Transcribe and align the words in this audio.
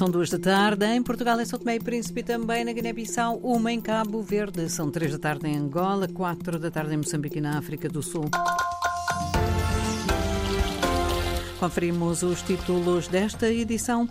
São 0.00 0.08
duas 0.08 0.30
da 0.30 0.38
tarde 0.38 0.86
em 0.86 1.02
Portugal, 1.02 1.38
em 1.38 1.44
São 1.44 1.58
Tomé 1.58 1.74
e 1.74 1.78
Príncipe, 1.78 2.22
também 2.22 2.64
na 2.64 2.72
Guiné-Bissau, 2.72 3.38
uma 3.42 3.70
em 3.70 3.82
Cabo 3.82 4.22
Verde. 4.22 4.66
São 4.70 4.90
três 4.90 5.12
da 5.12 5.18
tarde 5.18 5.46
em 5.46 5.58
Angola, 5.58 6.08
quatro 6.08 6.58
da 6.58 6.70
tarde 6.70 6.94
em 6.94 6.96
Moçambique 6.96 7.36
e 7.36 7.40
na 7.42 7.58
África 7.58 7.86
do 7.86 8.02
Sul. 8.02 8.24
Conferimos 11.58 12.22
os 12.22 12.40
títulos 12.40 13.08
desta 13.08 13.50
edição. 13.52 14.08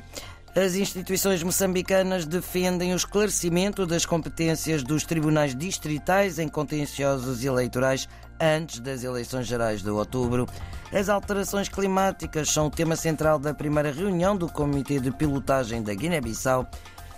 As 0.55 0.75
instituições 0.75 1.43
moçambicanas 1.43 2.25
defendem 2.25 2.91
o 2.91 2.95
esclarecimento 2.95 3.86
das 3.86 4.05
competências 4.05 4.84
dos 4.84 5.04
tribunais 5.04 5.55
distritais 5.55 6.39
em 6.39 6.48
contenciosos 6.48 7.43
eleitorais 7.43 8.09
antes 8.41 8.80
das 8.80 9.04
eleições 9.04 9.45
gerais 9.45 9.84
de 9.84 9.89
outubro. 9.89 10.48
As 10.91 11.07
alterações 11.07 11.70
climáticas 11.70 12.49
são 12.49 12.67
o 12.67 12.71
tema 12.71 12.95
central 12.95 13.38
da 13.38 13.54
primeira 13.54 13.91
reunião 13.91 14.35
do 14.35 14.48
Comitê 14.48 14.99
de 14.99 15.12
Pilotagem 15.12 15.84
da 15.84 15.93
Guiné-Bissau, 15.93 16.67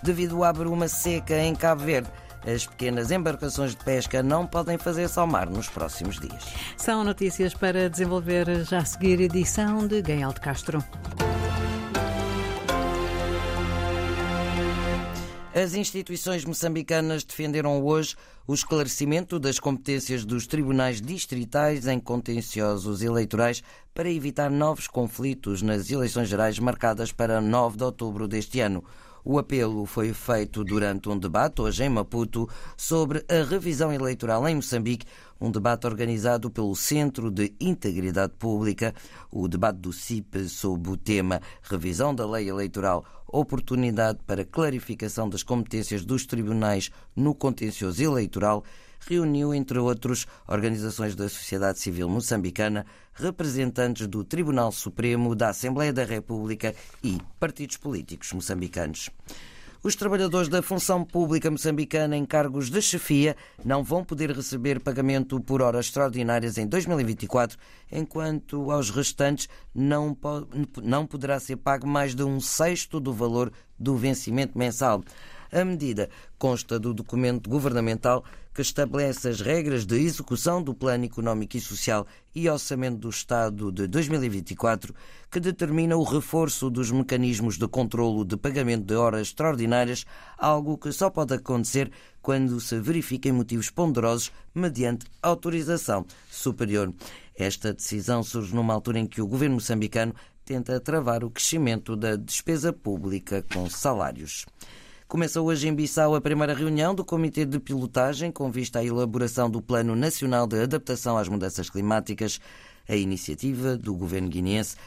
devido 0.04 0.43
à 0.43 0.52
bruma 0.52 0.90
seca 0.90 1.40
em 1.40 1.55
Cabo 1.55 1.84
Verde. 1.84 2.09
As 2.45 2.66
pequenas 2.66 3.12
embarcações 3.12 3.71
de 3.71 3.84
pesca 3.84 4.21
não 4.21 4.45
podem 4.45 4.77
fazer-se 4.77 5.18
ao 5.20 5.27
mar 5.27 5.49
nos 5.49 5.70
próximos 5.70 6.20
dias. 6.20 6.43
São 6.76 7.04
notícias 7.04 7.54
para 7.54 7.90
desenvolver 7.90 8.66
já 8.66 8.79
a 8.79 8.85
seguir 8.85 9.21
edição 9.21 9.88
de 9.88 10.02
Gael 10.02 10.34
de 10.34 10.41
Castro. 10.41 10.84
As 15.54 15.73
instituições 15.73 16.46
moçambicanas 16.46 17.26
defenderam 17.26 17.84
hoje 17.84 18.16
o 18.48 18.54
esclarecimento 18.54 19.38
das 19.38 19.60
competências 19.60 20.24
dos 20.24 20.48
tribunais 20.48 21.02
distritais 21.02 21.88
em 21.88 22.00
contenciosos 22.00 23.02
eleitorais 23.02 23.62
para 23.94 24.10
evitar 24.10 24.50
novos 24.50 24.88
conflitos 24.88 25.62
nas 25.62 25.91
eleições 25.91 26.30
gerais 26.30 26.58
marcadas 26.58 27.12
para 27.12 27.41
9 27.41 27.76
de 27.76 27.84
outubro 27.84 28.30
deste 28.30 28.62
ano. 28.62 28.82
O 29.24 29.38
apelo 29.38 29.86
foi 29.86 30.14
feito 30.14 30.64
durante 30.64 31.08
um 31.08 31.18
debate 31.18 31.62
hoje 31.62 31.84
em 31.84 31.90
Maputo 31.90 32.49
sobre 32.76 33.24
a 33.30 33.43
revisão 33.43 33.93
eleitoral 33.93 34.48
em 34.48 34.55
Moçambique, 34.55 35.05
um 35.40 35.52
debate 35.52 35.86
organizado 35.86 36.49
pelo 36.49 36.76
Centro 36.76 37.30
de 37.30 37.54
Integridade 37.60 38.34
Pública. 38.40 38.96
O 39.30 39.48
debate 39.48 39.77
do 39.77 39.93
CIP 39.93 40.49
sob 40.49 40.90
o 40.90 40.98
tema 40.98 41.40
Revisão 41.62 42.15
da 42.15 42.26
Lei 42.26 42.49
Eleitoral, 42.49 43.05
oportunidade 43.32 44.20
para 44.26 44.46
clarificação 44.46 45.29
das 45.29 45.43
competências 45.43 46.04
dos 46.04 46.26
tribunais 46.26 46.91
no 47.15 47.34
contencioso 47.34 48.04
eleitoral 48.04 48.63
reuniu, 49.07 49.54
entre 49.54 49.79
outros, 49.79 50.27
organizações 50.48 51.15
da 51.15 51.27
sociedade 51.27 51.79
civil 51.79 52.07
moçambicana, 52.07 52.85
representantes 53.13 54.07
do 54.07 54.24
Tribunal 54.24 54.71
Supremo, 54.71 55.35
da 55.35 55.49
Assembleia 55.49 55.91
da 55.91 56.04
República 56.04 56.76
e 57.04 57.18
partidos 57.40 57.77
políticos 57.77 58.32
moçambicanos. 58.34 59.09
Os 59.84 59.96
trabalhadores 59.96 60.48
da 60.48 60.62
função 60.62 61.04
pública 61.04 61.49
moçambicana 61.49 62.15
em 62.15 62.24
cargos 62.24 62.70
de 62.70 62.79
chefia 62.84 63.35
não 63.65 63.84
vão 63.84 64.06
poder 64.06 64.29
receber 64.29 64.79
pagamento 64.79 65.40
por 65.40 65.59
horas 65.59 65.88
extraordinárias 65.88 66.59
em 66.59 66.68
2024, 66.68 67.57
enquanto 67.91 68.69
aos 68.69 68.91
restantes 68.91 69.50
não, 69.74 70.16
não 70.84 71.07
poderá 71.07 71.40
ser 71.40 71.56
pago 71.56 71.88
mais 71.88 72.13
de 72.13 72.24
um 72.24 72.40
sexto 72.40 73.00
do 73.00 73.12
valor 73.12 73.52
do 73.79 73.97
vencimento 73.97 74.56
mensal. 74.56 75.03
A 75.52 75.66
medida 75.66 76.09
consta 76.40 76.80
do 76.80 76.94
documento 76.94 77.50
governamental 77.50 78.24
que 78.53 78.62
estabelece 78.62 79.28
as 79.28 79.41
regras 79.41 79.85
de 79.85 80.00
execução 80.00 80.63
do 80.63 80.74
Plano 80.74 81.03
Económico 81.03 81.58
e 81.58 81.62
Social 81.62 82.08
e 82.34 82.50
Orçamento 82.50 83.00
do 83.00 83.09
Estado 83.09 83.69
de 83.69 83.85
2024, 83.85 84.96
que 85.30 85.41
determina 85.41 85.97
o 85.97 86.03
reforço 86.03 86.69
dos 86.69 86.90
mecanismos 86.90 87.58
de 87.58 87.68
controlo 87.68 88.24
de 88.24 88.38
pagamento 88.38 88.85
de 88.85 88.96
horas 88.96 89.28
extraordinárias, 89.28 90.06
algo 90.38 90.78
que 90.78 90.94
só 90.94 91.09
pode 91.09 91.34
acontecer 91.34 91.91
quando 92.22 92.62
se 92.62 92.80
verifiquem 92.80 93.34
motivos 93.34 93.69
ponderosos 93.69 94.31
mediante 94.56 95.06
autorização 95.22 96.06
superior. 96.30 96.94
Esta 97.36 97.74
decisão 97.74 98.24
surge 98.24 98.56
numa 98.56 98.74
altura 98.74 99.00
em 99.00 99.08
que 99.08 99.22
o 99.22 99.28
governo 99.28 99.56
moçambicano 99.56 100.14
tenta 100.46 100.80
travar 100.80 101.24
o 101.25 101.30
crescimento 101.30 101.96
da 101.96 102.16
despesa 102.16 102.72
pública 102.72 103.44
com 103.54 103.70
salários. 103.70 104.46
Começa 105.12 105.42
hoje 105.42 105.68
em 105.68 105.76
Bissau 105.76 106.16
a 106.16 106.22
primeira 106.22 106.54
reunião 106.54 106.96
do 106.96 107.04
Comitê 107.04 107.44
de 107.44 107.60
Pilotagem 107.60 108.32
com 108.32 108.50
vista 108.50 108.80
à 108.80 108.86
elaboração 108.86 109.50
do 109.50 109.62
Plano 109.62 109.94
Nacional 109.94 110.48
de 110.48 110.64
Adaptação 110.64 111.18
às 111.18 111.28
Mudanças 111.28 111.70
Climáticas. 111.70 112.40
A 112.88 112.96
iniciativa 112.96 113.76
do 113.76 113.94
governo 113.94 114.30
guineense 114.30 114.78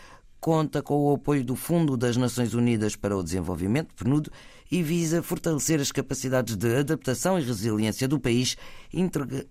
conta 0.40 0.82
com 0.82 0.94
o 0.94 1.12
apoio 1.12 1.44
do 1.44 1.54
Fundo 1.54 1.94
das 1.94 2.16
Nações 2.16 2.54
Unidas 2.54 2.96
para 2.96 3.14
o 3.14 3.22
Desenvolvimento, 3.22 3.94
PNUD, 3.94 4.30
e 4.72 4.82
visa 4.82 5.22
fortalecer 5.22 5.78
as 5.78 5.92
capacidades 5.92 6.56
de 6.56 6.74
adaptação 6.74 7.38
e 7.38 7.42
resiliência 7.42 8.08
do 8.08 8.18
país, 8.18 8.56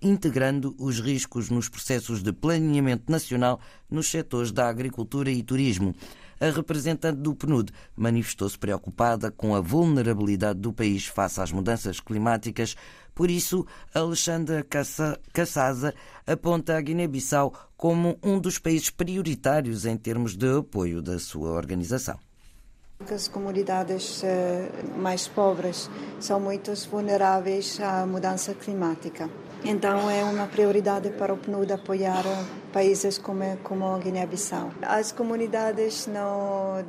integrando 0.01 0.75
os 0.79 0.99
riscos 0.99 1.51
nos 1.51 1.69
processos 1.69 2.23
de 2.23 2.33
planeamento 2.33 3.11
nacional 3.11 3.59
nos 3.91 4.07
setores 4.07 4.51
da 4.51 4.67
agricultura 4.67 5.29
e 5.29 5.43
turismo. 5.43 5.93
A 6.43 6.49
representante 6.49 7.19
do 7.19 7.33
PNUD 7.33 7.71
manifestou-se 7.95 8.59
preocupada 8.59 9.31
com 9.31 9.55
a 9.55 9.61
vulnerabilidade 9.61 10.59
do 10.59 10.73
país 10.73 11.05
face 11.05 11.39
às 11.39 11.53
mudanças 11.53 12.01
climáticas. 12.01 12.75
Por 13.15 13.31
isso, 13.31 13.65
Alexandra 13.95 14.61
Cassaza 15.31 15.93
aponta 16.27 16.75
a 16.75 16.81
Guiné-Bissau 16.81 17.53
como 17.77 18.19
um 18.21 18.37
dos 18.37 18.59
países 18.59 18.89
prioritários 18.89 19.85
em 19.85 19.95
termos 19.95 20.35
de 20.35 20.57
apoio 20.57 21.01
da 21.01 21.17
sua 21.17 21.51
organização. 21.51 22.19
As 23.09 23.29
comunidades 23.29 24.21
eh, 24.25 24.69
mais 24.97 25.29
pobres 25.29 25.89
são 26.19 26.41
muito 26.41 26.73
vulneráveis 26.91 27.79
à 27.79 28.05
mudança 28.05 28.53
climática. 28.53 29.29
Então 29.65 30.09
é 30.09 30.23
uma 30.25 30.45
prioridade 30.45 31.09
para 31.11 31.33
o 31.33 31.37
PNUD 31.37 31.71
apoiar 31.71 32.23
países 32.73 33.17
como, 33.17 33.57
como 33.63 33.85
a 33.85 33.97
Guiné-Bissau. 33.97 34.71
As 34.81 35.13
comunidades 35.13 36.05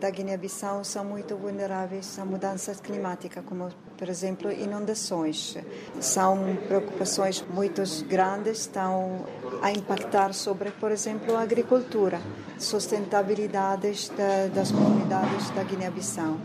da 0.01 0.11
Guiné-Bissau 0.11 0.83
são 0.83 1.05
muito 1.05 1.37
vulneráveis 1.37 2.19
à 2.19 2.25
mudança 2.25 2.75
climática, 2.75 3.43
como, 3.43 3.69
por 3.97 4.09
exemplo, 4.09 4.51
inundações. 4.51 5.57
São 6.01 6.59
preocupações 6.67 7.45
muito 7.49 7.81
grandes, 8.09 8.61
estão 8.61 9.25
a 9.63 9.71
impactar 9.71 10.35
sobre, 10.35 10.73
por 10.73 10.91
exemplo, 10.91 11.37
a 11.37 11.43
agricultura, 11.43 12.21
sustentabilidade 12.59 14.11
da, 14.17 14.49
das 14.53 14.73
comunidades 14.73 15.49
da 15.51 15.63
Guiné-Bissau 15.63 16.39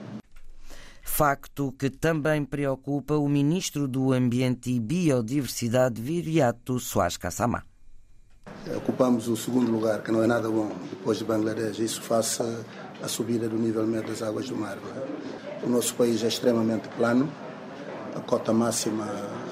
facto 1.09 1.73
que 1.77 1.89
também 1.89 2.45
preocupa 2.45 3.15
o 3.15 3.27
ministro 3.27 3.87
do 3.87 4.13
Ambiente 4.13 4.71
e 4.71 4.79
Biodiversidade, 4.79 6.01
Viriato 6.01 6.79
Soares 6.79 7.17
Kassamá. 7.17 7.63
Ocupamos 8.77 9.27
o 9.27 9.35
segundo 9.35 9.69
lugar, 9.69 10.01
que 10.01 10.11
não 10.11 10.23
é 10.23 10.27
nada 10.27 10.49
bom, 10.49 10.71
depois 10.89 11.17
de 11.17 11.25
Bangladesh. 11.25 11.79
Isso 11.79 12.01
face 12.01 12.41
à 13.03 13.07
subida 13.07 13.49
do 13.49 13.57
nível 13.57 13.85
médio 13.85 14.09
das 14.09 14.21
águas 14.21 14.47
do 14.47 14.55
mar. 14.55 14.77
É? 14.77 15.65
O 15.65 15.69
nosso 15.69 15.93
país 15.95 16.23
é 16.23 16.27
extremamente 16.27 16.87
plano, 16.89 17.29
a 18.15 18.21
cota 18.21 18.53
máxima 18.53 19.05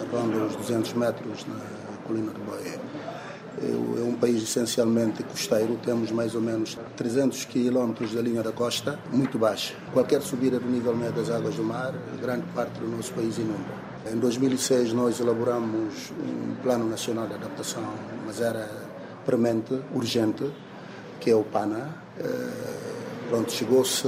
ronda 0.09 0.45
os 0.45 0.55
200 0.55 0.93
metros 0.93 1.45
na 1.47 1.97
colina 2.05 2.31
do 2.31 2.39
Boé 2.45 2.76
é 3.59 4.03
um 4.03 4.13
país 4.13 4.43
essencialmente 4.43 5.23
costeiro, 5.23 5.79
temos 5.83 6.11
mais 6.11 6.35
ou 6.35 6.41
menos 6.41 6.77
300 6.95 7.45
quilómetros 7.45 8.13
da 8.13 8.21
linha 8.21 8.43
da 8.43 8.51
costa, 8.51 8.99
muito 9.11 9.39
baixa. 9.39 9.73
Qualquer 9.93 10.21
subida 10.21 10.59
do 10.59 10.67
nível 10.67 10.95
médio 10.95 11.15
das 11.15 11.31
águas 11.31 11.55
do 11.55 11.63
mar, 11.63 11.93
grande 12.21 12.45
parte 12.53 12.79
do 12.79 12.87
nosso 12.87 13.11
país 13.13 13.37
inunda. 13.37 13.87
Em 14.11 14.17
2006 14.17 14.93
nós 14.93 15.19
elaboramos 15.19 16.11
um 16.11 16.55
Plano 16.61 16.87
Nacional 16.87 17.27
de 17.27 17.33
Adaptação, 17.33 17.83
mas 18.25 18.39
era 18.39 18.69
premente, 19.25 19.81
urgente, 19.93 20.49
que 21.19 21.31
é 21.31 21.35
o 21.35 21.43
PANA. 21.43 21.89
Eh, 22.19 23.27
pronto, 23.27 23.51
chegou-se 23.51 24.07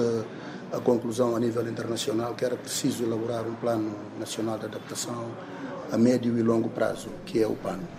à 0.71 0.79
conclusão 0.79 1.35
a 1.35 1.39
nível 1.39 1.67
internacional 1.67 2.35
que 2.35 2.45
era 2.45 2.55
preciso 2.55 3.03
elaborar 3.03 3.45
um 3.47 3.55
Plano 3.55 3.91
Nacional 4.19 4.59
de 4.59 4.65
Adaptação 4.65 5.25
a 5.91 5.97
médio 5.97 6.37
e 6.37 6.43
longo 6.43 6.69
prazo, 6.69 7.09
que 7.25 7.41
é 7.41 7.47
o 7.47 7.55
PANA 7.55 7.98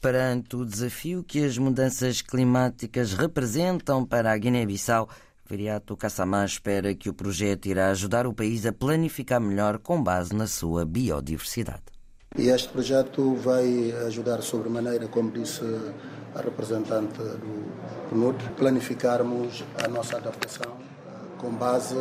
perante 0.00 0.56
o 0.56 0.64
desafio 0.64 1.22
que 1.22 1.44
as 1.44 1.58
mudanças 1.58 2.22
climáticas 2.22 3.12
representam 3.12 4.04
para 4.04 4.32
a 4.32 4.38
Guiné-Bissau, 4.38 5.08
Viriato 5.48 5.96
Kassamá 5.96 6.44
espera 6.44 6.94
que 6.94 7.08
o 7.08 7.14
projeto 7.14 7.66
irá 7.66 7.90
ajudar 7.90 8.26
o 8.26 8.32
país 8.32 8.64
a 8.64 8.72
planificar 8.72 9.40
melhor 9.40 9.78
com 9.78 10.02
base 10.02 10.34
na 10.34 10.46
sua 10.46 10.84
biodiversidade. 10.84 11.82
E 12.38 12.48
este 12.48 12.68
projeto 12.68 13.34
vai 13.34 13.92
ajudar 14.06 14.40
sobremaneira, 14.42 15.08
como 15.08 15.32
disse 15.32 15.64
a 16.34 16.40
representante 16.40 17.18
do 17.18 18.08
PNUD, 18.08 18.36
planificarmos 18.56 19.64
a 19.82 19.88
nossa 19.88 20.16
adaptação 20.16 20.76
eh, 20.78 21.10
com 21.38 21.50
base 21.50 21.96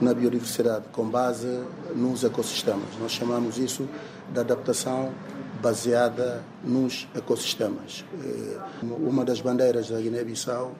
na 0.00 0.14
biodiversidade, 0.14 0.86
com 0.90 1.06
base 1.08 1.62
nos 1.94 2.24
ecossistemas. 2.24 2.88
Nós 2.98 3.12
chamamos 3.12 3.58
isso 3.58 3.86
de 4.32 4.40
adaptação 4.40 5.12
baseada 5.60 6.42
nos 6.64 7.08
ecossistemas. 7.14 8.04
Eh, 8.22 8.58
uma 8.82 9.24
das 9.24 9.40
bandeiras 9.40 9.88
da 9.88 10.00
Guiné-Bissau 10.00 10.74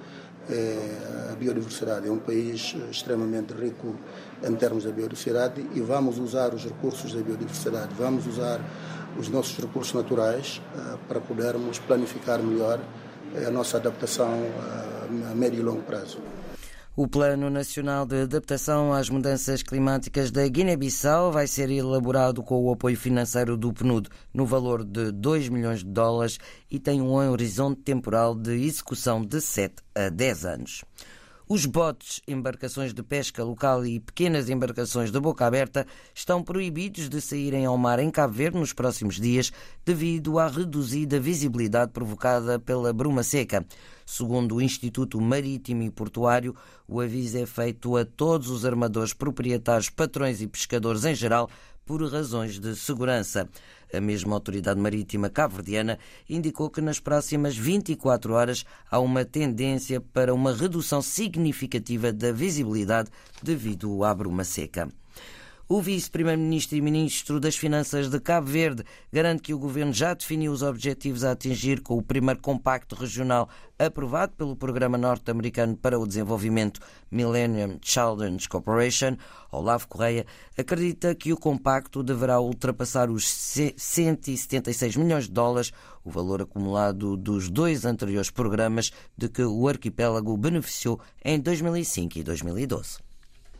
é 0.50 1.30
a 1.32 1.36
biodiversidade. 1.36 2.08
É 2.08 2.10
um 2.10 2.19
país 2.19 2.75
extremamente 2.90 3.52
rico 3.52 3.94
em 4.42 4.54
termos 4.54 4.84
de 4.84 4.92
biodiversidade 4.92 5.66
e 5.75 5.80
vamos 5.80 6.19
usar 6.19 6.54
os 6.54 6.64
recursos 6.64 7.12
da 7.12 7.20
biodiversidade, 7.20 7.94
vamos 7.98 8.26
usar 8.26 8.60
os 9.19 9.28
nossos 9.28 9.58
recursos 9.58 9.92
naturais 9.92 10.62
para 11.06 11.20
podermos 11.20 11.78
planificar 11.80 12.42
melhor 12.42 12.80
a 13.46 13.50
nossa 13.50 13.76
adaptação 13.76 14.30
a 15.30 15.34
médio 15.34 15.60
e 15.60 15.62
longo 15.62 15.82
prazo. 15.82 16.19
O 17.00 17.06
Plano 17.06 17.48
Nacional 17.48 18.04
de 18.04 18.22
Adaptação 18.22 18.92
às 18.92 19.08
Mudanças 19.08 19.62
Climáticas 19.62 20.32
da 20.32 20.48
Guiné-Bissau 20.48 21.30
vai 21.30 21.46
ser 21.46 21.70
elaborado 21.70 22.42
com 22.42 22.60
o 22.60 22.72
apoio 22.72 22.96
financeiro 22.96 23.56
do 23.56 23.72
PNUD 23.72 24.08
no 24.34 24.44
valor 24.44 24.82
de 24.82 25.12
2 25.12 25.48
milhões 25.48 25.84
de 25.84 25.84
dólares 25.84 26.40
e 26.68 26.80
tem 26.80 27.00
um 27.00 27.12
horizonte 27.12 27.82
temporal 27.82 28.34
de 28.34 28.52
execução 28.66 29.24
de 29.24 29.40
7 29.40 29.76
a 29.94 30.08
10 30.08 30.44
anos. 30.44 30.84
Os 31.48 31.66
botes, 31.66 32.20
embarcações 32.26 32.92
de 32.92 33.02
pesca 33.02 33.44
local 33.44 33.86
e 33.86 34.00
pequenas 34.00 34.50
embarcações 34.50 35.12
de 35.12 35.20
boca 35.20 35.46
aberta 35.46 35.86
estão 36.12 36.42
proibidos 36.42 37.08
de 37.08 37.20
saírem 37.20 37.64
ao 37.64 37.78
mar 37.78 38.00
em 38.00 38.10
Cabo 38.10 38.34
Verde 38.34 38.58
nos 38.58 38.72
próximos 38.72 39.20
dias 39.20 39.52
devido 39.86 40.38
à 40.40 40.48
reduzida 40.48 41.20
visibilidade 41.20 41.92
provocada 41.92 42.58
pela 42.58 42.92
bruma 42.92 43.22
seca. 43.22 43.64
Segundo 44.10 44.55
o 44.55 44.62
Instituto 44.62 45.20
Marítimo 45.20 45.82
e 45.82 45.90
Portuário, 45.90 46.56
o 46.88 46.99
aviso 46.99 47.37
é 47.37 47.44
feito 47.44 47.94
a 47.94 48.06
todos 48.06 48.49
os 48.49 48.64
armadores 48.64 49.12
proprietários, 49.12 49.90
patrões 49.90 50.40
e 50.40 50.46
pescadores 50.46 51.05
em 51.05 51.14
geral 51.14 51.50
por 51.84 52.02
razões 52.10 52.58
de 52.58 52.75
segurança. 52.75 53.46
A 53.93 54.00
mesma 54.00 54.34
autoridade 54.34 54.81
marítima 54.81 55.28
cabo-verdiana 55.28 55.99
indicou 56.26 56.70
que 56.70 56.81
nas 56.81 56.99
próximas 56.99 57.55
24 57.55 58.32
horas 58.32 58.64
há 58.90 58.99
uma 58.99 59.26
tendência 59.26 60.00
para 60.00 60.32
uma 60.32 60.54
redução 60.54 61.02
significativa 61.02 62.11
da 62.11 62.32
visibilidade 62.32 63.11
devido 63.43 64.02
à 64.04 64.14
bruma 64.14 64.43
seca. 64.43 64.88
O 65.70 65.82
vice-primeiro-ministro 65.82 66.78
e 66.78 66.80
ministro 66.80 67.38
das 67.38 67.54
Finanças 67.54 68.08
de 68.08 68.18
Cabo 68.18 68.46
Verde 68.46 68.84
garante 69.12 69.42
que 69.42 69.52
o 69.52 69.58
governo 69.58 69.92
já 69.92 70.14
definiu 70.14 70.50
os 70.50 70.62
objetivos 70.62 71.22
a 71.22 71.32
atingir 71.32 71.82
com 71.82 71.98
o 71.98 72.02
primeiro 72.02 72.40
compacto 72.40 72.94
regional 72.94 73.50
aprovado 73.78 74.32
pelo 74.32 74.56
Programa 74.56 74.96
Norte-Americano 74.96 75.76
para 75.76 75.98
o 75.98 76.06
Desenvolvimento 76.06 76.80
Millennium 77.10 77.78
Children's 77.82 78.46
Corporation. 78.46 79.18
Olavo 79.52 79.86
Correia 79.88 80.24
acredita 80.56 81.14
que 81.14 81.34
o 81.34 81.36
compacto 81.36 82.02
deverá 82.02 82.40
ultrapassar 82.40 83.10
os 83.10 83.28
176 83.28 84.96
milhões 84.96 85.24
de 85.24 85.32
dólares, 85.32 85.70
o 86.02 86.10
valor 86.10 86.40
acumulado 86.40 87.14
dos 87.14 87.50
dois 87.50 87.84
anteriores 87.84 88.30
programas 88.30 88.90
de 89.14 89.28
que 89.28 89.42
o 89.42 89.68
arquipélago 89.68 90.34
beneficiou 90.38 90.98
em 91.22 91.38
2005 91.38 92.20
e 92.20 92.22
2012 92.22 93.07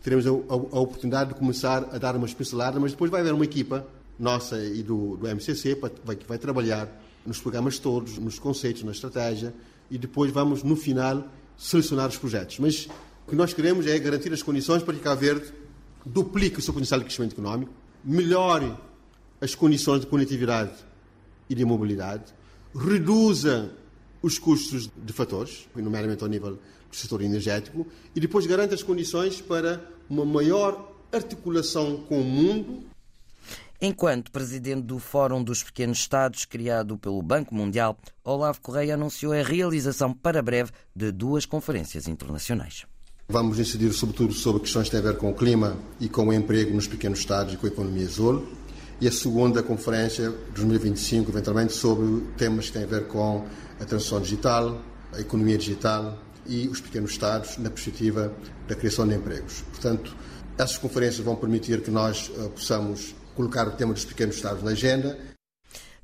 teremos 0.09 0.27
a, 0.27 0.31
a, 0.31 0.33
a, 0.33 0.81
oportunidade 0.81 1.35
de 1.35 1.39
começar 1.39 1.87
a 1.93 1.99
dar 1.99 2.17
uma 2.17 2.27
especialidade, 2.27 2.79
mas 2.81 2.93
depois 2.93 3.11
vai 3.11 3.21
haver 3.21 3.35
uma 3.35 3.45
equipa 3.45 3.87
nossa 4.19 4.59
e 4.59 4.83
do, 4.83 5.19
do 5.19 5.29
MCC 5.29 5.75
que 5.75 5.81
vai, 6.03 6.17
vai 6.27 6.39
trabalhar 6.39 6.89
nos 7.27 7.39
programas 7.39 7.79
todos, 7.79 8.17
nos 8.17 8.39
conceitos, 8.39 8.83
na 8.83 8.93
estratégia 8.93 9.53
e 9.91 9.99
depois 9.99 10.33
vamos, 10.33 10.63
no 10.63 10.77
final, 10.77 11.29
selecionar 11.59 12.09
os 12.09 12.17
projetos. 12.17 12.59
Mas 12.59 12.89
o 13.27 13.31
que 13.31 13.37
nós 13.37 13.53
queremos 13.53 13.87
é 13.87 13.99
garantir 13.99 14.33
as 14.33 14.43
condições 14.43 14.83
para 14.83 14.95
que 14.95 15.01
Cabo 15.01 15.21
Verde 15.21 15.53
duplique 16.07 16.59
o 16.59 16.63
seu 16.63 16.73
potencial 16.73 17.01
de 17.01 17.05
crescimento 17.05 17.33
económico, 17.33 17.73
melhore 18.03 18.75
as 19.43 19.55
condições 19.55 20.01
de 20.01 20.07
conectividade 20.07 20.73
e 21.51 21.55
de 21.55 21.67
mobilidade, 21.67 22.33
reduza 22.75 23.73
os 24.29 24.39
custos 24.39 24.89
de 24.97 25.13
fatores, 25.13 25.69
nomeadamente 25.75 26.23
ao 26.23 26.29
nível 26.29 26.53
do 26.53 26.97
setor 26.97 27.23
energético, 27.23 27.87
e 28.15 28.21
depois 28.21 28.47
garante 28.47 28.75
as 28.75 28.83
condições 28.83 29.41
para 29.41 29.85
uma 30.09 30.25
maior 30.25 30.93
articulação 31.13 32.05
com 32.09 32.21
o 32.21 32.25
mundo. 32.25 32.85
Enquanto 33.81 34.31
presidente 34.31 34.83
do 34.83 34.99
Fórum 34.99 35.43
dos 35.43 35.63
Pequenos 35.63 35.99
Estados, 35.99 36.45
criado 36.45 36.99
pelo 36.99 37.23
Banco 37.23 37.55
Mundial, 37.55 37.97
Olavo 38.25 38.61
Correia 38.61 38.95
anunciou 38.95 39.33
a 39.33 39.43
realização 39.43 40.13
para 40.13 40.43
breve 40.43 40.73
de 40.95 41.13
duas 41.13 41.47
conferências 41.47 42.09
internacionais. 42.09 42.85
Vamos 43.29 43.59
incidir 43.59 43.93
sobretudo 43.93 44.33
sobre 44.33 44.63
questões 44.63 44.87
que 44.87 44.91
têm 44.91 45.01
a 45.01 45.13
ver 45.13 45.19
com 45.19 45.31
o 45.31 45.35
clima 45.35 45.77
e 46.01 46.09
com 46.09 46.27
o 46.27 46.33
emprego 46.33 46.75
nos 46.75 46.87
pequenos 46.87 47.21
Estados 47.21 47.55
e 47.55 47.57
com 47.57 47.67
a 47.67 47.71
economia 47.71 48.07
azul. 48.07 48.49
E 49.01 49.07
a 49.07 49.13
segunda 49.13 49.63
conferência, 49.63 50.31
2025, 50.55 51.31
eventualmente, 51.31 51.73
sobre 51.73 52.21
temas 52.37 52.67
que 52.67 52.73
têm 52.73 52.83
a 52.83 52.87
ver 52.87 53.07
com 53.07 53.47
a 53.81 53.85
transição 53.85 54.21
digital, 54.21 54.83
a 55.13 55.21
economia 55.21 55.57
digital 55.57 56.19
e 56.45 56.67
os 56.67 56.81
pequenos 56.81 57.13
Estados 57.13 57.59
na 57.59 57.71
perspectiva 57.71 58.33
da 58.67 58.75
criação 58.75 59.07
de 59.07 59.15
empregos. 59.15 59.63
Portanto, 59.71 60.17
essas 60.57 60.79
conferências 60.79 61.25
vão 61.25 61.37
permitir 61.37 61.81
que 61.83 61.91
nós 61.93 62.29
uh, 62.31 62.51
possamos 62.51 63.15
colocar 63.37 63.69
o 63.69 63.73
tema 63.73 63.95
dos 63.95 64.05
pequenos 64.05 64.35
Estados 64.35 64.65
na 64.65 64.73
agenda. 64.73 65.17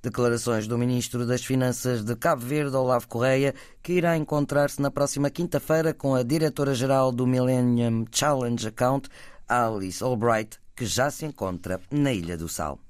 Declarações 0.00 0.68
do 0.68 0.78
Ministro 0.78 1.26
das 1.26 1.44
Finanças 1.44 2.04
de 2.04 2.14
Cabo 2.14 2.42
Verde, 2.42 2.76
Olavo 2.76 3.08
Correia, 3.08 3.54
que 3.82 3.94
irá 3.94 4.16
encontrar-se 4.16 4.80
na 4.80 4.90
próxima 4.90 5.30
quinta-feira 5.30 5.92
com 5.92 6.14
a 6.14 6.22
Diretora-Geral 6.22 7.10
do 7.10 7.26
Millennium 7.26 8.04
Challenge 8.12 8.68
Account, 8.68 9.08
Alice 9.48 10.04
Albright, 10.04 10.60
que 10.76 10.84
já 10.86 11.10
se 11.10 11.24
encontra 11.24 11.80
na 11.90 12.12
Ilha 12.12 12.36
do 12.36 12.48
Sal. 12.48 12.83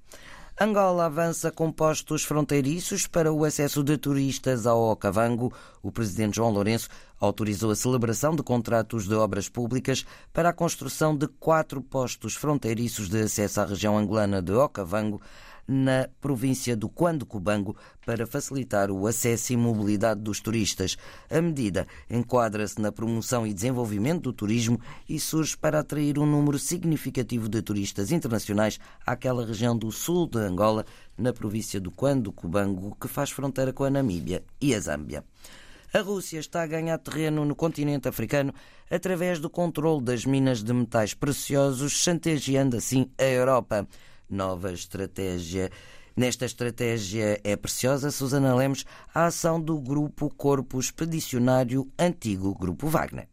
Angola 0.60 1.06
avança 1.06 1.50
com 1.50 1.72
postos 1.72 2.22
fronteiriços 2.22 3.08
para 3.08 3.32
o 3.32 3.44
acesso 3.44 3.82
de 3.82 3.98
turistas 3.98 4.68
ao 4.68 4.80
Okavango. 4.80 5.52
O 5.82 5.90
presidente 5.90 6.36
João 6.36 6.52
Lourenço 6.52 6.88
autorizou 7.18 7.72
a 7.72 7.76
celebração 7.76 8.36
de 8.36 8.42
contratos 8.44 9.08
de 9.08 9.14
obras 9.16 9.48
públicas 9.48 10.06
para 10.32 10.50
a 10.50 10.52
construção 10.52 11.16
de 11.16 11.26
quatro 11.26 11.82
postos 11.82 12.36
fronteiriços 12.36 13.08
de 13.08 13.22
acesso 13.22 13.62
à 13.62 13.64
região 13.64 13.98
angolana 13.98 14.40
de 14.40 14.52
Okavango 14.52 15.20
na 15.66 16.08
província 16.20 16.76
do 16.76 16.88
Quando 16.88 17.26
Cubango 17.26 17.76
para 18.04 18.26
facilitar 18.26 18.90
o 18.90 19.06
acesso 19.06 19.52
e 19.52 19.56
mobilidade 19.56 20.20
dos 20.20 20.40
turistas. 20.40 20.96
A 21.30 21.40
medida 21.40 21.86
enquadra-se 22.08 22.80
na 22.80 22.92
promoção 22.92 23.46
e 23.46 23.54
desenvolvimento 23.54 24.22
do 24.22 24.32
turismo 24.32 24.80
e 25.08 25.18
surge 25.18 25.56
para 25.56 25.80
atrair 25.80 26.18
um 26.18 26.26
número 26.26 26.58
significativo 26.58 27.48
de 27.48 27.62
turistas 27.62 28.12
internacionais 28.12 28.78
àquela 29.06 29.46
região 29.46 29.76
do 29.76 29.90
sul 29.90 30.28
de 30.28 30.38
Angola, 30.38 30.84
na 31.16 31.32
província 31.32 31.80
do 31.80 31.90
Quando 31.90 32.32
Cubango, 32.32 32.96
que 33.00 33.08
faz 33.08 33.30
fronteira 33.30 33.72
com 33.72 33.84
a 33.84 33.90
Namíbia 33.90 34.42
e 34.60 34.74
a 34.74 34.80
Zâmbia. 34.80 35.24
A 35.92 36.00
Rússia 36.00 36.40
está 36.40 36.62
a 36.64 36.66
ganhar 36.66 36.98
terreno 36.98 37.44
no 37.44 37.54
continente 37.54 38.08
africano 38.08 38.52
através 38.90 39.38
do 39.38 39.48
controle 39.48 40.02
das 40.02 40.26
minas 40.26 40.60
de 40.60 40.72
metais 40.72 41.14
preciosos, 41.14 41.92
chantageando 41.92 42.76
assim 42.76 43.08
a 43.16 43.22
Europa 43.22 43.86
nova 44.34 44.72
estratégia. 44.72 45.70
Nesta 46.16 46.44
estratégia 46.44 47.40
é 47.42 47.56
preciosa, 47.56 48.10
Susana 48.10 48.54
Lemos, 48.54 48.84
a 49.14 49.26
ação 49.26 49.60
do 49.60 49.80
Grupo 49.80 50.28
Corpo 50.34 50.78
Expedicionário 50.78 51.90
Antigo 51.98 52.54
Grupo 52.54 52.88
Wagner. 52.88 53.28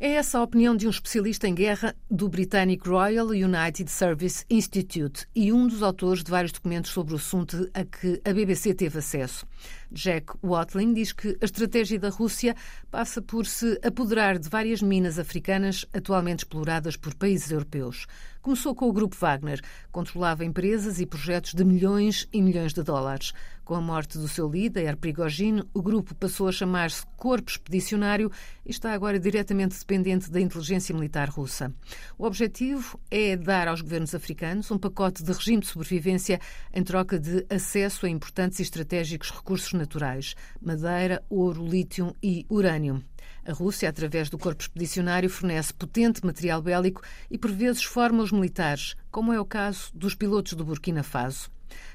É 0.00 0.12
essa 0.12 0.38
a 0.38 0.42
opinião 0.42 0.76
de 0.76 0.86
um 0.86 0.90
especialista 0.90 1.48
em 1.48 1.54
guerra 1.54 1.94
do 2.08 2.28
britânico 2.28 2.88
Royal 2.88 3.26
United 3.28 3.90
Service 3.90 4.44
Institute 4.48 5.26
e 5.34 5.52
um 5.52 5.66
dos 5.66 5.82
autores 5.82 6.22
de 6.22 6.30
vários 6.30 6.52
documentos 6.52 6.92
sobre 6.92 7.14
o 7.14 7.16
assunto 7.16 7.68
a 7.74 7.84
que 7.84 8.20
a 8.24 8.32
BBC 8.32 8.74
teve 8.74 8.98
acesso. 8.98 9.44
Jack 9.90 10.34
Watling 10.42 10.94
diz 10.94 11.12
que 11.12 11.36
a 11.40 11.44
estratégia 11.44 11.98
da 11.98 12.08
Rússia 12.08 12.54
passa 12.90 13.20
por 13.22 13.46
se 13.46 13.78
apoderar 13.82 14.38
de 14.38 14.48
várias 14.48 14.82
minas 14.82 15.18
africanas 15.18 15.84
atualmente 15.92 16.40
exploradas 16.40 16.96
por 16.96 17.14
países 17.14 17.50
europeus. 17.50 18.06
Começou 18.40 18.74
com 18.74 18.88
o 18.88 18.92
Grupo 18.92 19.16
Wagner, 19.16 19.60
controlava 19.90 20.44
empresas 20.44 21.00
e 21.00 21.06
projetos 21.06 21.52
de 21.52 21.64
milhões 21.64 22.26
e 22.32 22.40
milhões 22.40 22.72
de 22.72 22.82
dólares. 22.82 23.32
Com 23.64 23.74
a 23.74 23.80
morte 23.82 24.16
do 24.16 24.26
seu 24.26 24.48
líder, 24.48 24.96
Prigogine, 24.96 25.62
o 25.74 25.82
grupo 25.82 26.14
passou 26.14 26.48
a 26.48 26.52
chamar-se 26.52 27.04
Corpo 27.18 27.50
Expedicionário 27.50 28.32
e 28.64 28.70
está 28.70 28.94
agora 28.94 29.20
diretamente 29.20 29.78
dependente 29.78 30.30
da 30.30 30.40
inteligência 30.40 30.94
militar 30.94 31.28
russa. 31.28 31.70
O 32.16 32.24
objetivo 32.24 32.98
é 33.10 33.36
dar 33.36 33.68
aos 33.68 33.82
governos 33.82 34.14
africanos 34.14 34.70
um 34.70 34.78
pacote 34.78 35.22
de 35.22 35.30
regime 35.30 35.60
de 35.60 35.66
sobrevivência 35.66 36.40
em 36.72 36.82
troca 36.82 37.18
de 37.18 37.44
acesso 37.50 38.06
a 38.06 38.08
importantes 38.08 38.58
e 38.60 38.62
estratégicos 38.62 39.30
recursos 39.30 39.74
naturais: 39.78 40.34
madeira, 40.60 41.22
ouro, 41.30 41.66
lítio 41.66 42.14
e 42.22 42.44
urânio. 42.50 43.02
A 43.46 43.52
Rússia, 43.52 43.88
através 43.88 44.28
do 44.28 44.36
corpo 44.36 44.60
expedicionário, 44.60 45.30
fornece 45.30 45.72
potente 45.72 46.26
material 46.26 46.60
bélico 46.60 47.00
e, 47.30 47.38
por 47.38 47.50
vezes, 47.50 47.82
forma 47.82 48.22
os 48.22 48.30
militares, 48.30 48.94
como 49.10 49.32
é 49.32 49.40
o 49.40 49.44
caso 49.46 49.90
dos 49.94 50.14
pilotos 50.14 50.52
do 50.52 50.66
Burkina 50.66 51.02
Faso. 51.02 51.50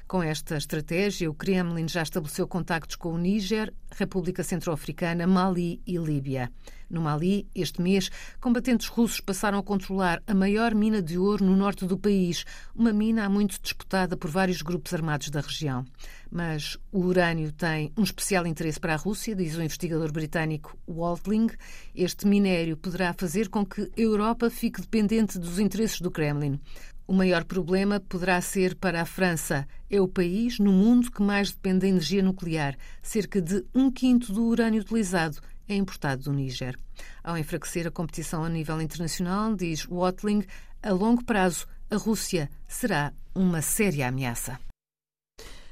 Com 0.06 0.22
esta 0.22 0.56
estratégia, 0.56 1.30
o 1.30 1.34
Kremlin 1.34 1.88
já 1.88 2.02
estabeleceu 2.02 2.46
contactos 2.46 2.96
com 2.96 3.14
o 3.14 3.18
Níger, 3.18 3.72
República 3.90 4.42
Centro-Africana, 4.42 5.26
Mali 5.26 5.80
e 5.86 5.96
Líbia. 5.96 6.50
No 6.90 7.00
Mali, 7.00 7.48
este 7.54 7.80
mês, 7.80 8.10
combatentes 8.40 8.86
russos 8.86 9.20
passaram 9.20 9.58
a 9.58 9.62
controlar 9.62 10.22
a 10.26 10.34
maior 10.34 10.74
mina 10.74 11.02
de 11.02 11.18
ouro 11.18 11.44
no 11.44 11.56
norte 11.56 11.86
do 11.86 11.98
país, 11.98 12.44
uma 12.74 12.92
mina 12.92 13.24
há 13.24 13.28
muito 13.28 13.60
disputada 13.60 14.16
por 14.16 14.30
vários 14.30 14.62
grupos 14.62 14.92
armados 14.92 15.30
da 15.30 15.40
região. 15.40 15.84
Mas 16.30 16.76
o 16.92 17.00
urânio 17.00 17.52
tem 17.52 17.92
um 17.96 18.02
especial 18.02 18.46
interesse 18.46 18.78
para 18.78 18.94
a 18.94 18.96
Rússia, 18.96 19.34
diz 19.34 19.56
o 19.56 19.62
investigador 19.62 20.12
britânico 20.12 20.76
Waltling. 20.86 21.48
Este 21.94 22.26
minério 22.26 22.76
poderá 22.76 23.12
fazer 23.12 23.48
com 23.48 23.64
que 23.64 23.82
a 23.82 23.88
Europa 23.96 24.50
fique 24.50 24.80
dependente 24.80 25.38
dos 25.38 25.58
interesses 25.58 26.00
do 26.00 26.10
Kremlin. 26.10 26.60
O 27.06 27.12
maior 27.12 27.44
problema 27.44 28.00
poderá 28.00 28.40
ser 28.40 28.74
para 28.76 29.02
a 29.02 29.04
França. 29.04 29.68
É 29.90 30.00
o 30.00 30.08
país 30.08 30.58
no 30.58 30.72
mundo 30.72 31.10
que 31.10 31.22
mais 31.22 31.50
depende 31.50 31.80
da 31.80 31.88
energia 31.88 32.22
nuclear. 32.22 32.76
Cerca 33.02 33.42
de 33.42 33.62
um 33.74 33.90
quinto 33.90 34.32
do 34.32 34.44
urânio 34.44 34.80
utilizado 34.80 35.38
é 35.68 35.74
importado 35.74 36.24
do 36.24 36.32
Níger. 36.32 36.78
Ao 37.22 37.36
enfraquecer 37.36 37.86
a 37.86 37.90
competição 37.90 38.42
a 38.42 38.48
nível 38.48 38.80
internacional, 38.80 39.54
diz 39.54 39.86
Watling, 39.86 40.44
a 40.82 40.92
longo 40.92 41.22
prazo 41.24 41.66
a 41.90 41.96
Rússia 41.96 42.50
será 42.66 43.12
uma 43.34 43.60
séria 43.60 44.08
ameaça. 44.08 44.58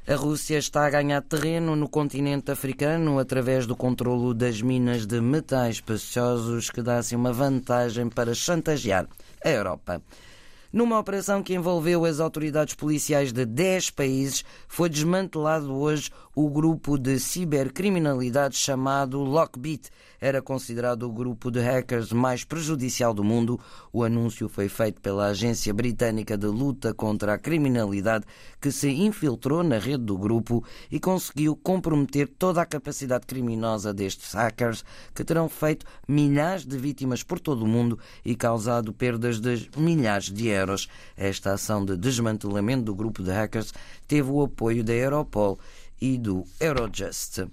A 0.06 0.16
Rússia 0.16 0.58
está 0.58 0.84
a 0.84 0.90
ganhar 0.90 1.22
terreno 1.22 1.76
no 1.76 1.88
continente 1.88 2.50
africano 2.50 3.18
através 3.18 3.66
do 3.66 3.76
controlo 3.76 4.34
das 4.34 4.60
minas 4.60 5.06
de 5.06 5.20
metais 5.20 5.80
preciosos 5.80 6.70
que 6.70 6.82
dá 6.82 6.98
assim 6.98 7.14
uma 7.14 7.32
vantagem 7.32 8.08
para 8.08 8.34
chantagear 8.34 9.06
a 9.44 9.48
Europa. 9.48 10.02
Numa 10.72 10.98
operação 10.98 11.42
que 11.42 11.54
envolveu 11.54 12.06
as 12.06 12.18
autoridades 12.18 12.74
policiais 12.74 13.30
de 13.30 13.44
10 13.44 13.90
países, 13.90 14.42
foi 14.66 14.88
desmantelado 14.88 15.70
hoje 15.70 16.10
o 16.34 16.48
grupo 16.48 16.96
de 16.96 17.18
cibercriminalidade 17.18 18.56
chamado 18.56 19.18
Lockbit. 19.18 19.90
Era 20.18 20.40
considerado 20.40 21.02
o 21.02 21.12
grupo 21.12 21.50
de 21.50 21.60
hackers 21.60 22.10
mais 22.10 22.42
prejudicial 22.42 23.12
do 23.12 23.22
mundo. 23.22 23.60
O 23.92 24.02
anúncio 24.02 24.48
foi 24.48 24.66
feito 24.66 24.98
pela 25.02 25.26
Agência 25.26 25.74
Britânica 25.74 26.38
de 26.38 26.46
Luta 26.46 26.94
contra 26.94 27.34
a 27.34 27.38
Criminalidade, 27.38 28.24
que 28.58 28.72
se 28.72 28.88
infiltrou 28.88 29.62
na 29.62 29.78
rede 29.78 30.04
do 30.04 30.16
grupo 30.16 30.64
e 30.90 30.98
conseguiu 30.98 31.54
comprometer 31.54 32.26
toda 32.26 32.62
a 32.62 32.66
capacidade 32.66 33.26
criminosa 33.26 33.92
destes 33.92 34.32
hackers, 34.32 34.86
que 35.14 35.22
terão 35.22 35.50
feito 35.50 35.84
milhares 36.08 36.64
de 36.64 36.78
vítimas 36.78 37.22
por 37.22 37.38
todo 37.38 37.62
o 37.64 37.68
mundo 37.68 37.98
e 38.24 38.34
causado 38.34 38.94
perdas 38.94 39.38
de 39.38 39.68
milhares 39.76 40.30
de 40.30 40.48
euros. 40.62 40.88
Esta 41.16 41.52
ação 41.52 41.84
de 41.84 41.96
desmantelamento 41.96 42.84
do 42.84 42.94
grupo 42.94 43.22
de 43.22 43.30
hackers 43.30 43.72
teve 44.08 44.30
o 44.30 44.42
apoio 44.42 44.82
da 44.82 44.94
Europol 44.94 45.58
e 46.00 46.16
do 46.16 46.44
Eurojust. 46.58 47.46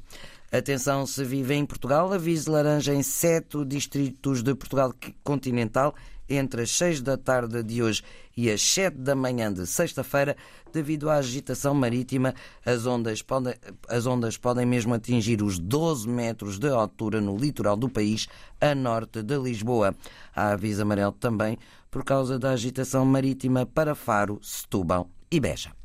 Atenção 0.52 1.06
se 1.06 1.24
vive 1.24 1.54
em 1.54 1.66
Portugal, 1.66 2.12
aviso 2.12 2.52
laranja 2.52 2.94
em 2.94 3.04
sete 3.04 3.64
distritos 3.66 4.42
de 4.42 4.56
Portugal 4.56 4.94
continental 5.24 5.94
entre 6.30 6.62
as 6.62 6.72
6 6.72 7.02
da 7.02 7.18
tarde 7.18 7.64
de 7.64 7.82
hoje 7.82 8.04
e 8.38 8.50
as 8.50 8.62
7 8.62 8.98
da 8.98 9.16
manhã 9.16 9.52
de 9.52 9.66
sexta-feira, 9.66 10.38
devido 10.72 11.10
à 11.10 11.16
agitação 11.16 11.74
marítima, 11.74 12.34
as 12.66 12.86
ondas, 12.86 13.22
podem, 13.22 13.54
as 13.88 14.06
ondas 14.06 14.38
podem 14.38 14.66
mesmo 14.66 14.94
atingir 14.94 15.42
os 15.42 15.58
12 15.58 16.08
metros 16.08 16.60
de 16.60 16.70
altura 16.70 17.20
no 17.20 17.36
litoral 17.36 17.76
do 17.76 17.90
país, 17.90 18.28
a 18.62 18.76
norte 18.76 19.24
de 19.24 19.38
Lisboa. 19.38 19.96
Há 20.36 20.52
aviso 20.52 20.84
amarelo 20.84 21.12
também 21.14 21.58
por 21.90 22.04
causa 22.04 22.38
da 22.38 22.52
agitação 22.52 23.06
marítima 23.06 23.66
para 23.66 23.96
Faro, 23.96 24.40
Setúbal 24.42 25.10
e 25.32 25.40
Beja. 25.40 25.79